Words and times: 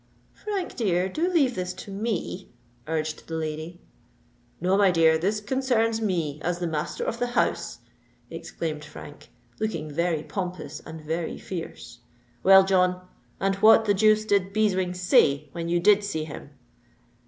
"Frank, 0.33 0.75
dear—do 0.75 1.27
leave 1.29 1.53
this 1.53 1.75
to 1.75 1.91
me," 1.91 2.49
urged 2.87 3.27
the 3.27 3.35
lady. 3.35 3.79
"No, 4.59 4.75
my 4.75 4.89
dear—this 4.89 5.41
concerns 5.41 6.01
me, 6.01 6.41
as 6.41 6.57
the 6.57 6.65
master 6.65 7.03
of 7.03 7.19
the 7.19 7.27
house," 7.37 7.77
exclaimed 8.31 8.83
Frank, 8.83 9.29
looking 9.59 9.91
very 9.91 10.23
pompous 10.23 10.79
and 10.87 11.01
very 11.01 11.37
fierce. 11.37 11.99
"Well, 12.41 12.63
John—and 12.63 13.57
what 13.57 13.85
the 13.85 13.93
deuce 13.93 14.25
did 14.25 14.53
Beeswing 14.53 14.95
say 14.95 15.49
when 15.51 15.69
you 15.69 15.79
did 15.79 16.03
see 16.03 16.23
him?" 16.23 16.49